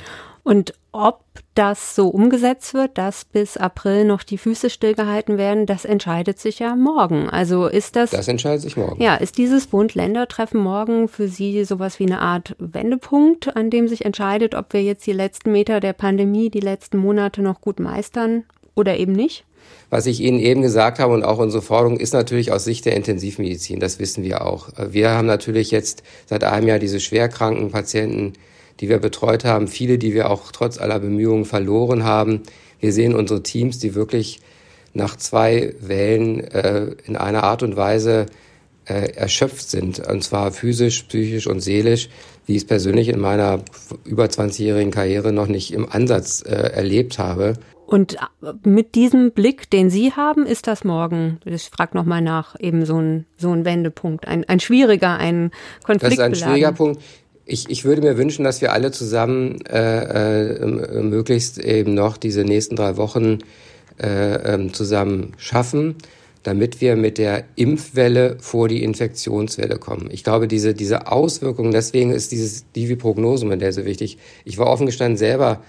[0.44, 5.84] Und ob das so umgesetzt wird, dass bis April noch die Füße stillgehalten werden, das
[5.84, 7.30] entscheidet sich ja morgen.
[7.30, 8.12] Also ist das.
[8.12, 9.04] Das entscheidet sich morgen.
[9.04, 14.06] Ja, ist dieses Bund-Länder-Treffen morgen für Sie sowas wie eine Art Wendepunkt, an dem sich
[14.06, 18.46] entscheidet, ob wir jetzt die letzten Meter der Pandemie, die letzten Monate noch gut meistern
[18.74, 19.44] oder eben nicht?
[19.90, 22.96] Was ich Ihnen eben gesagt habe und auch unsere Forderung ist natürlich aus Sicht der
[22.96, 24.70] Intensivmedizin, das wissen wir auch.
[24.90, 28.34] Wir haben natürlich jetzt seit einem Jahr diese schwerkranken Patienten
[28.80, 32.44] die wir betreut haben, viele, die wir auch trotz aller Bemühungen verloren haben.
[32.80, 34.40] Wir sehen unsere Teams, die wirklich
[34.94, 38.28] nach zwei Wellen äh, in einer Art und Weise
[38.86, 42.10] äh, erschöpft sind, und zwar physisch, psychisch und seelisch,
[42.48, 43.60] wie ich es persönlich in meiner
[44.04, 47.54] über 20-jährigen Karriere noch nicht im Ansatz äh, erlebt habe.
[47.86, 52.56] Und äh, mit diesem Blick, den Sie haben, ist das morgen, ich frage nochmal nach,
[52.60, 55.52] eben so ein, so ein Wendepunkt, ein, ein schwieriger, ein
[55.86, 56.04] Konflikt.
[56.04, 57.00] Das ist ein schwieriger Punkt
[57.48, 62.44] ich, ich würde mir wünschen, dass wir alle zusammen äh, äh, möglichst eben noch diese
[62.44, 63.40] nächsten drei Wochen
[64.00, 65.96] äh, ähm, zusammen schaffen,
[66.48, 70.08] damit wir mit der Impfwelle vor die Infektionswelle kommen.
[70.12, 74.18] Ich glaube, diese, diese Auswirkungen, deswegen ist dieses Divi-Prognosemodell so wichtig.
[74.46, 75.60] Ich war offen gestanden selber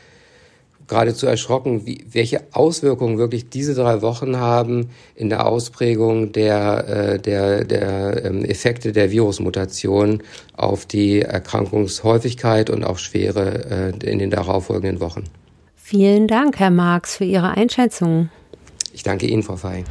[0.87, 7.19] geradezu erschrocken, wie, welche Auswirkungen wirklich diese drei Wochen haben in der Ausprägung der, äh,
[7.19, 10.23] der, der ähm, Effekte der Virusmutation
[10.57, 15.25] auf die Erkrankungshäufigkeit und auch Schwere äh, in den darauffolgenden Wochen.
[15.75, 18.31] Vielen Dank, Herr Marx, für Ihre Einschätzung.
[18.93, 19.83] Ich danke Ihnen, Frau Fey.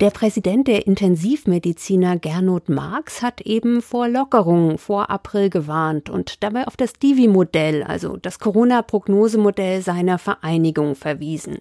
[0.00, 6.66] Der Präsident der Intensivmediziner Gernot Marx hat eben vor Lockerungen vor April gewarnt und dabei
[6.66, 11.58] auf das Divi-Modell, also das Corona-Prognosemodell seiner Vereinigung verwiesen.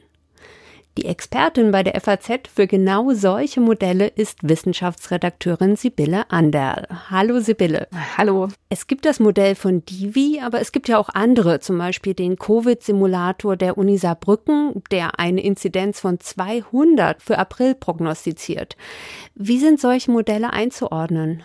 [0.98, 6.88] Die Expertin bei der FAZ für genau solche Modelle ist Wissenschaftsredakteurin Sibylle Anderl.
[7.10, 7.88] Hallo Sibylle.
[8.18, 8.50] Hallo.
[8.70, 12.38] Es gibt das Modell von Divi, aber es gibt ja auch andere, zum Beispiel den
[12.38, 18.76] Covid-Simulator der Uni Saarbrücken, der eine Inzidenz von 200 für April prognostiziert.
[19.36, 21.44] Wie sind solche Modelle einzuordnen?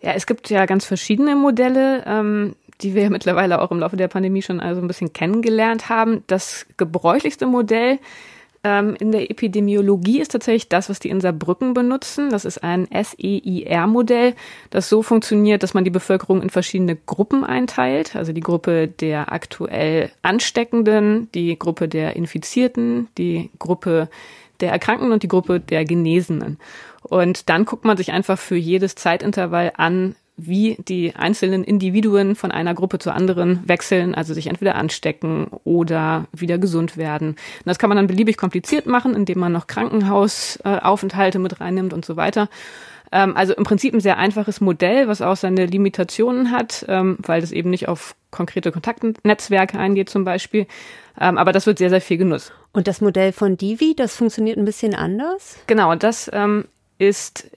[0.00, 2.04] Ja, es gibt ja ganz verschiedene Modelle.
[2.06, 6.22] Ähm die wir mittlerweile auch im Laufe der Pandemie schon also ein bisschen kennengelernt haben.
[6.26, 7.98] Das gebräuchlichste Modell
[8.64, 12.30] ähm, in der Epidemiologie ist tatsächlich das, was die in Saarbrücken benutzen.
[12.30, 14.34] Das ist ein SEIR-Modell,
[14.70, 18.16] das so funktioniert, dass man die Bevölkerung in verschiedene Gruppen einteilt.
[18.16, 24.08] Also die Gruppe der aktuell Ansteckenden, die Gruppe der Infizierten, die Gruppe
[24.60, 26.58] der Erkrankten und die Gruppe der Genesenen.
[27.02, 32.52] Und dann guckt man sich einfach für jedes Zeitintervall an, wie die einzelnen Individuen von
[32.52, 37.30] einer Gruppe zur anderen wechseln, also sich entweder anstecken oder wieder gesund werden.
[37.30, 42.04] Und das kann man dann beliebig kompliziert machen, indem man noch Krankenhausaufenthalte mit reinnimmt und
[42.04, 42.48] so weiter.
[43.10, 47.40] Ähm, also im Prinzip ein sehr einfaches Modell, was auch seine Limitationen hat, ähm, weil
[47.40, 50.68] das eben nicht auf konkrete Kontaktnetzwerke eingeht zum Beispiel.
[51.20, 52.52] Ähm, aber das wird sehr, sehr viel genutzt.
[52.72, 55.56] Und das Modell von Divi, das funktioniert ein bisschen anders?
[55.66, 56.30] Genau, das
[56.98, 57.50] ist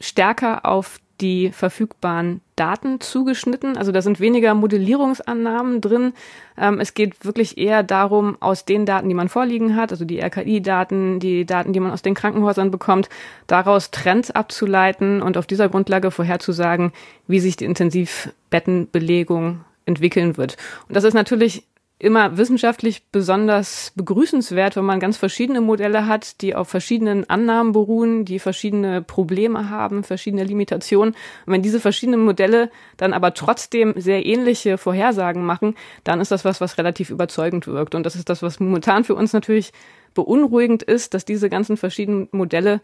[0.00, 3.76] stärker auf die verfügbaren Daten zugeschnitten.
[3.76, 6.12] Also da sind weniger Modellierungsannahmen drin.
[6.56, 10.20] Ähm, es geht wirklich eher darum, aus den Daten, die man vorliegen hat, also die
[10.20, 13.08] RKI-Daten, die Daten, die man aus den Krankenhäusern bekommt,
[13.46, 16.92] daraus Trends abzuleiten und auf dieser Grundlage vorherzusagen,
[17.26, 20.56] wie sich die Intensivbettenbelegung entwickeln wird.
[20.88, 21.64] Und das ist natürlich
[21.98, 28.26] immer wissenschaftlich besonders begrüßenswert, wenn man ganz verschiedene Modelle hat, die auf verschiedenen Annahmen beruhen,
[28.26, 31.14] die verschiedene Probleme haben, verschiedene Limitationen.
[31.46, 36.44] Und wenn diese verschiedenen Modelle dann aber trotzdem sehr ähnliche Vorhersagen machen, dann ist das
[36.44, 37.94] was, was relativ überzeugend wirkt.
[37.94, 39.72] Und das ist das, was momentan für uns natürlich
[40.12, 42.82] beunruhigend ist, dass diese ganzen verschiedenen Modelle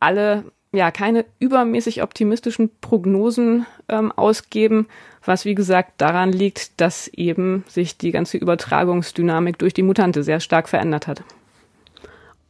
[0.00, 0.44] alle
[0.76, 4.86] ja keine übermäßig optimistischen Prognosen ähm, ausgeben,
[5.24, 10.40] was wie gesagt daran liegt, dass eben sich die ganze Übertragungsdynamik durch die Mutante sehr
[10.40, 11.24] stark verändert hat.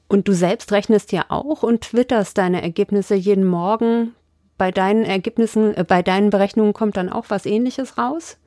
[0.09, 4.15] Und du selbst rechnest ja auch und twitterst deine Ergebnisse jeden Morgen.
[4.59, 8.39] Bei deinen Ergebnissen, äh, bei deinen Berechnungen kommt dann auch was ähnliches raus?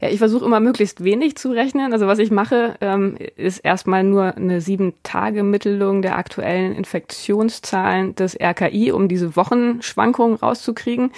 [0.00, 1.92] Ja, ich versuche immer möglichst wenig zu rechnen.
[1.92, 8.92] Also was ich mache, ähm, ist erstmal nur eine Sieben-Tage-Mittelung der aktuellen Infektionszahlen des RKI,
[8.92, 11.12] um diese Wochenschwankungen rauszukriegen.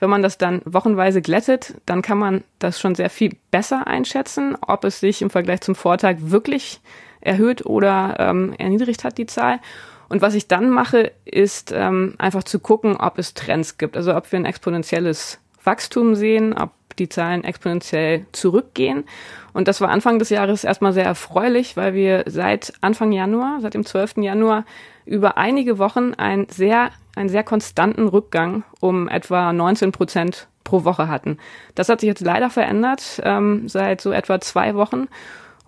[0.00, 4.56] Wenn man das dann wochenweise glättet, dann kann man das schon sehr viel besser einschätzen,
[4.60, 6.80] ob es sich im Vergleich zum Vortag wirklich
[7.20, 9.60] erhöht oder ähm, erniedrigt hat, die Zahl.
[10.08, 13.96] Und was ich dann mache, ist ähm, einfach zu gucken, ob es Trends gibt.
[13.96, 19.04] Also ob wir ein exponentielles Wachstum sehen, ob die Zahlen exponentiell zurückgehen.
[19.52, 23.74] Und das war Anfang des Jahres erstmal sehr erfreulich, weil wir seit Anfang Januar, seit
[23.74, 24.18] dem 12.
[24.18, 24.64] Januar,
[25.06, 31.08] über einige Wochen ein sehr einen sehr konstanten Rückgang um etwa 19 Prozent pro Woche
[31.08, 31.38] hatten.
[31.74, 35.08] Das hat sich jetzt leider verändert ähm, seit so etwa zwei Wochen.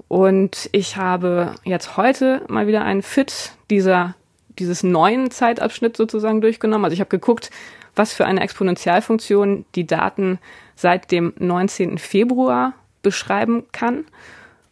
[0.09, 4.15] Und ich habe jetzt heute mal wieder einen Fit dieser,
[4.59, 6.85] dieses neuen Zeitabschnitt sozusagen durchgenommen.
[6.85, 7.51] Also ich habe geguckt,
[7.97, 10.39] was für eine Exponentialfunktion die Daten
[10.77, 11.99] seit dem 19.
[11.99, 14.05] Februar beschreiben kann.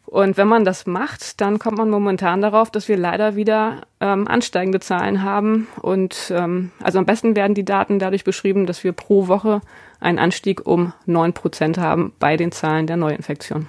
[0.06, 4.28] Und wenn man das macht, dann kommt man momentan darauf, dass wir leider wieder ähm,
[4.28, 5.66] ansteigende Zahlen haben.
[5.80, 9.60] Und ähm, also am besten werden die Daten dadurch beschrieben, dass wir pro Woche
[9.98, 13.66] einen Anstieg um neun Prozent haben bei den Zahlen der Neuinfektion.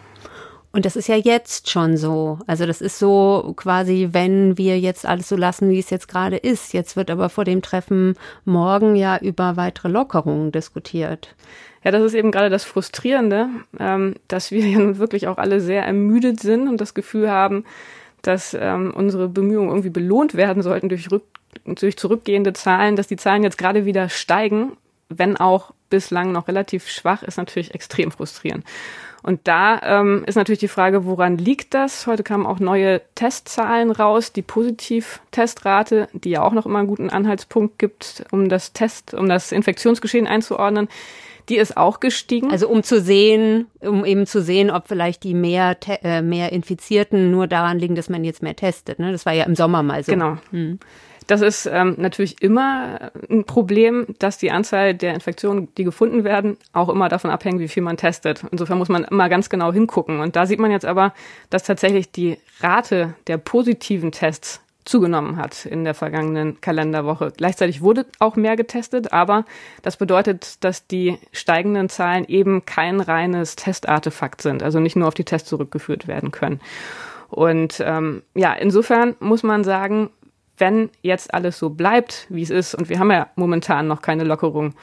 [0.75, 2.39] Und das ist ja jetzt schon so.
[2.47, 6.35] Also das ist so quasi, wenn wir jetzt alles so lassen, wie es jetzt gerade
[6.35, 6.73] ist.
[6.73, 11.33] Jetzt wird aber vor dem Treffen morgen ja über weitere Lockerungen diskutiert.
[11.85, 13.47] Ja, das ist eben gerade das Frustrierende,
[13.79, 17.63] ähm, dass wir ja nun wirklich auch alle sehr ermüdet sind und das Gefühl haben,
[18.21, 21.23] dass ähm, unsere Bemühungen irgendwie belohnt werden sollten durch, rück,
[21.63, 24.73] durch zurückgehende Zahlen, dass die Zahlen jetzt gerade wieder steigen,
[25.07, 28.65] wenn auch bislang noch relativ schwach, ist natürlich extrem frustrierend.
[29.25, 32.05] Und da ähm, ist natürlich die Frage, woran liegt das?
[32.05, 37.09] Heute kamen auch neue Testzahlen raus, die Positiv-Testrate, die ja auch noch immer einen guten
[37.09, 40.89] Anhaltspunkt gibt, um das Test, um das Infektionsgeschehen einzuordnen.
[41.49, 42.51] Die ist auch gestiegen.
[42.51, 47.31] Also um zu sehen, um eben zu sehen, ob vielleicht die mehr, äh, mehr Infizierten
[47.31, 48.99] nur daran liegen, dass man jetzt mehr testet.
[48.99, 49.11] Ne?
[49.11, 50.11] Das war ja im Sommer mal so.
[50.11, 50.37] Genau.
[50.51, 50.77] Hm.
[51.27, 56.57] Das ist ähm, natürlich immer ein Problem, dass die Anzahl der Infektionen, die gefunden werden,
[56.73, 58.43] auch immer davon abhängt, wie viel man testet.
[58.51, 60.19] Insofern muss man immer ganz genau hingucken.
[60.19, 61.13] Und da sieht man jetzt aber,
[61.49, 67.33] dass tatsächlich die Rate der positiven Tests zugenommen hat in der vergangenen Kalenderwoche.
[67.35, 69.45] Gleichzeitig wurde auch mehr getestet, aber
[69.81, 75.15] das bedeutet, dass die steigenden Zahlen eben kein reines Testartefakt sind, also nicht nur auf
[75.15, 76.61] die Tests zurückgeführt werden können.
[77.29, 80.11] Und ähm, ja, insofern muss man sagen,
[80.57, 84.23] wenn jetzt alles so bleibt, wie es ist, und wir haben ja momentan noch keine
[84.23, 84.73] Lockerung,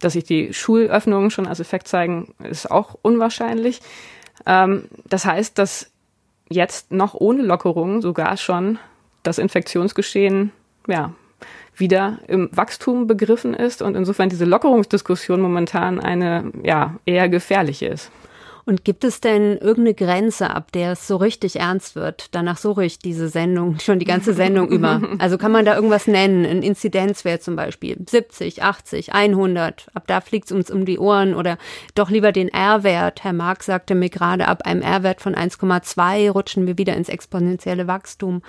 [0.00, 3.80] dass sich die Schulöffnungen schon als Effekt zeigen, ist auch unwahrscheinlich.
[4.46, 5.90] Ähm, das heißt, dass
[6.48, 8.78] jetzt noch ohne Lockerung sogar schon
[9.22, 10.52] das Infektionsgeschehen
[10.88, 11.12] ja,
[11.76, 18.10] wieder im Wachstum begriffen ist und insofern diese Lockerungsdiskussion momentan eine ja, eher gefährliche ist.
[18.64, 22.28] Und gibt es denn irgendeine Grenze, ab der es so richtig ernst wird?
[22.32, 25.00] Danach suche ich diese Sendung schon die ganze Sendung über.
[25.18, 26.44] Also kann man da irgendwas nennen?
[26.44, 29.86] Ein Inzidenzwert zum Beispiel 70, 80, 100.
[29.94, 31.58] Ab da fliegt es uns um die Ohren oder
[31.94, 33.24] doch lieber den R-Wert.
[33.24, 37.86] Herr Marx sagte mir gerade, ab einem R-Wert von 1,2 rutschen wir wieder ins exponentielle
[37.86, 38.42] Wachstum.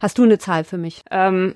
[0.00, 1.02] Hast du eine Zahl für mich?
[1.10, 1.54] Ähm,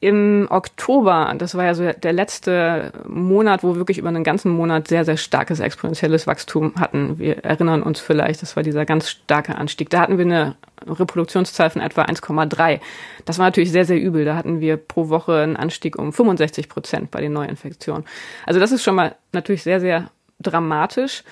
[0.00, 4.50] im Oktober, das war ja so der letzte Monat, wo wir wirklich über einen ganzen
[4.50, 7.18] Monat sehr, sehr starkes exponentielles Wachstum hatten.
[7.18, 9.90] Wir erinnern uns vielleicht, das war dieser ganz starke Anstieg.
[9.90, 12.80] Da hatten wir eine Reproduktionszahl von etwa 1,3.
[13.26, 14.24] Das war natürlich sehr, sehr übel.
[14.24, 18.06] Da hatten wir pro Woche einen Anstieg um 65 Prozent bei den Neuinfektionen.
[18.46, 20.10] Also das ist schon mal natürlich sehr, sehr
[20.40, 21.24] dramatisch.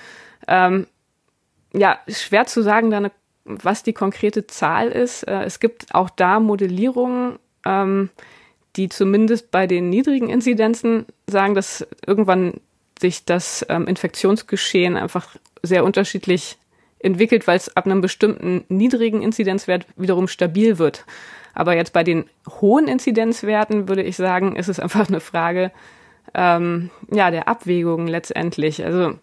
[0.47, 0.85] Ähm,
[1.73, 3.09] ja, schwer zu sagen, da
[3.45, 5.23] was die konkrete Zahl ist.
[5.23, 8.09] Äh, es gibt auch da Modellierungen, ähm,
[8.75, 12.61] die zumindest bei den niedrigen Inzidenzen sagen, dass irgendwann
[12.99, 16.57] sich das ähm, Infektionsgeschehen einfach sehr unterschiedlich
[16.99, 21.05] entwickelt, weil es ab einem bestimmten niedrigen Inzidenzwert wiederum stabil wird.
[21.53, 22.25] Aber jetzt bei den
[22.61, 25.71] hohen Inzidenzwerten würde ich sagen, ist es einfach eine Frage
[26.33, 28.83] ähm, ja, der Abwägung letztendlich.
[28.83, 29.13] Also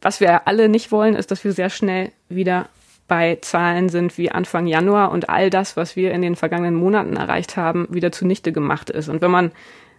[0.00, 2.68] was wir alle nicht wollen, ist, dass wir sehr schnell wieder
[3.08, 7.16] bei Zahlen sind wie Anfang Januar und all das, was wir in den vergangenen Monaten
[7.16, 9.08] erreicht haben, wieder zunichte gemacht ist.
[9.08, 9.52] Und wenn man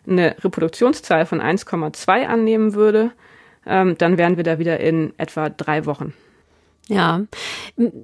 [0.08, 3.12] eine Reproduktionszahl von 1,2 annehmen würde,
[3.66, 6.14] ähm, dann wären wir da wieder in etwa drei Wochen.
[6.90, 7.22] Ja,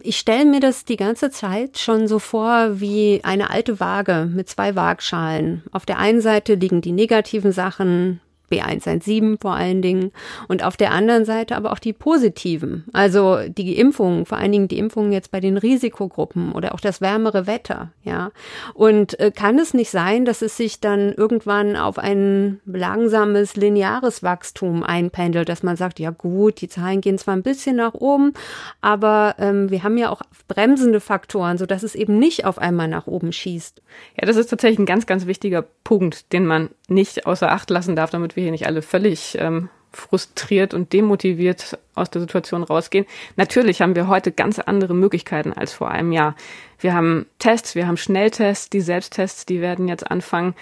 [0.01, 4.47] ich stelle mir das die ganze Zeit schon so vor wie eine alte Waage mit
[4.47, 5.63] zwei Waagschalen.
[5.71, 10.11] Auf der einen Seite liegen die negativen Sachen, B117 vor allen Dingen
[10.47, 14.67] und auf der anderen Seite aber auch die positiven, also die Impfungen, vor allen Dingen
[14.67, 18.31] die Impfungen jetzt bei den Risikogruppen oder auch das wärmere Wetter, ja.
[18.73, 24.23] Und äh, kann es nicht sein, dass es sich dann irgendwann auf ein langsames lineares
[24.23, 28.33] Wachstum einpendelt, dass man sagt, ja gut, die Zahlen gehen zwar ein bisschen nach oben,
[28.81, 32.87] aber ähm, wir haben ja auch bremsende Faktoren, so dass es eben nicht auf einmal
[32.87, 33.81] nach oben schießt.
[34.19, 37.95] Ja, das ist tatsächlich ein ganz, ganz wichtiger Punkt, den man nicht außer Acht lassen
[37.95, 43.05] darf, damit wir hier nicht alle völlig ähm, frustriert und demotiviert aus der Situation rausgehen.
[43.35, 46.35] Natürlich haben wir heute ganz andere Möglichkeiten als vor einem Jahr.
[46.79, 50.53] Wir haben Tests, wir haben Schnelltests, die Selbsttests, die werden jetzt anfangen.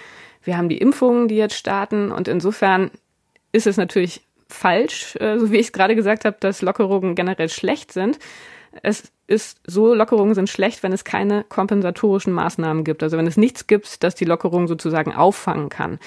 [0.42, 2.10] Wir haben die Impfungen, die jetzt starten.
[2.10, 2.90] Und insofern
[3.52, 7.50] ist es natürlich falsch, äh, so wie ich es gerade gesagt habe, dass Lockerungen generell
[7.50, 8.18] schlecht sind.
[8.82, 13.02] Es ist so, Lockerungen sind schlecht, wenn es keine kompensatorischen Maßnahmen gibt.
[13.02, 15.98] Also wenn es nichts gibt, das die Lockerung sozusagen auffangen kann.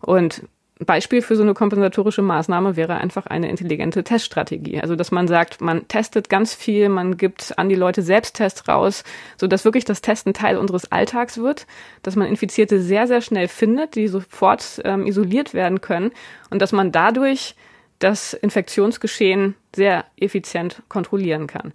[0.00, 0.42] Und
[0.86, 4.80] Beispiel für so eine kompensatorische Maßnahme wäre einfach eine intelligente Teststrategie.
[4.80, 9.04] Also, dass man sagt, man testet ganz viel, man gibt an die Leute Selbsttests raus,
[9.36, 11.66] so dass wirklich das Testen Teil unseres Alltags wird,
[12.02, 16.12] dass man Infizierte sehr, sehr schnell findet, die sofort ähm, isoliert werden können
[16.48, 17.56] und dass man dadurch
[17.98, 21.74] das Infektionsgeschehen sehr effizient kontrollieren kann.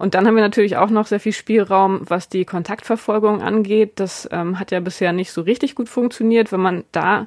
[0.00, 4.00] Und dann haben wir natürlich auch noch sehr viel Spielraum, was die Kontaktverfolgung angeht.
[4.00, 6.52] Das ähm, hat ja bisher nicht so richtig gut funktioniert.
[6.52, 7.26] Wenn man da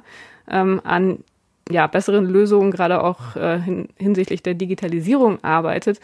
[0.50, 1.22] ähm, an
[1.70, 6.00] ja, besseren Lösungen, gerade auch äh, hin, hinsichtlich der Digitalisierung arbeitet,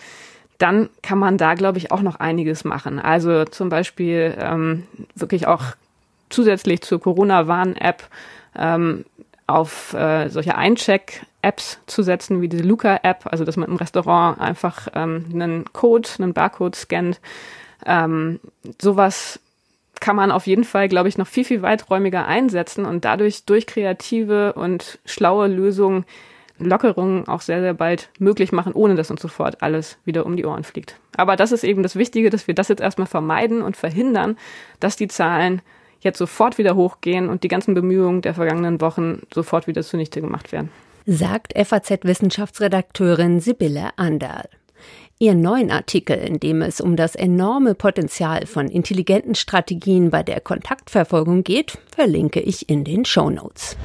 [0.59, 3.01] dann kann man da, glaube ich, auch noch einiges machen.
[3.01, 4.85] Also zum Beispiel ähm,
[5.17, 5.65] wirklich auch
[6.29, 8.05] zusätzlich zur Corona-Warn-App
[8.57, 9.05] ähm,
[9.49, 10.55] auf äh, solche
[11.43, 16.09] Eincheck-Apps zu setzen, wie diese Luca-App, also dass man im Restaurant einfach ähm, einen Code,
[16.19, 17.21] einen Barcode scannt.
[17.87, 18.41] Ähm,
[18.81, 19.41] sowas
[20.01, 23.67] kann man auf jeden Fall, glaube ich, noch viel, viel weiträumiger einsetzen und dadurch durch
[23.67, 26.05] kreative und schlaue Lösungen
[26.59, 30.45] Lockerungen auch sehr, sehr bald möglich machen, ohne dass uns sofort alles wieder um die
[30.45, 31.01] Ohren fliegt.
[31.17, 34.37] Aber das ist eben das Wichtige, dass wir das jetzt erstmal vermeiden und verhindern,
[34.79, 35.63] dass die Zahlen
[36.01, 40.53] jetzt sofort wieder hochgehen und die ganzen Bemühungen der vergangenen Wochen sofort wieder zunichte gemacht
[40.53, 40.71] werden.
[41.13, 44.49] Sagt FAZ-Wissenschaftsredakteurin Sibylle Anderl.
[45.19, 50.41] Ihren neuen Artikel, in dem es um das enorme Potenzial von intelligenten Strategien bei der
[50.41, 53.77] Kontaktverfolgung geht, verlinke ich in den Show Notes.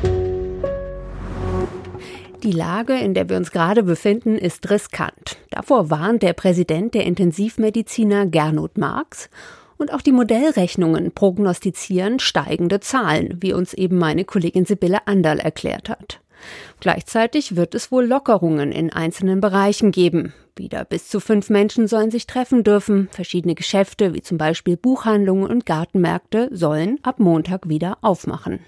[2.43, 5.39] Die Lage, in der wir uns gerade befinden, ist riskant.
[5.49, 9.31] Davor warnt der Präsident der Intensivmediziner Gernot Marx
[9.77, 15.89] und auch die Modellrechnungen prognostizieren steigende Zahlen, wie uns eben meine Kollegin Sibylle Anderl erklärt
[15.89, 16.19] hat.
[16.79, 20.33] Gleichzeitig wird es wohl Lockerungen in einzelnen Bereichen geben.
[20.55, 23.09] Wieder bis zu fünf Menschen sollen sich treffen dürfen.
[23.11, 28.59] Verschiedene Geschäfte, wie zum Beispiel Buchhandlungen und Gartenmärkte, sollen ab Montag wieder aufmachen.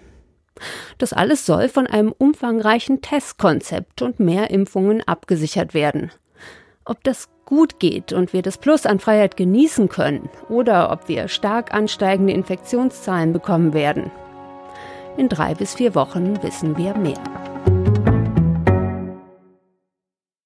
[0.98, 6.12] Das alles soll von einem umfangreichen Testkonzept und mehr Impfungen abgesichert werden.
[6.84, 11.28] Ob das gut geht und wir das Plus an Freiheit genießen können oder ob wir
[11.28, 14.12] stark ansteigende Infektionszahlen bekommen werden.
[15.18, 17.57] In drei bis vier Wochen wissen wir mehr.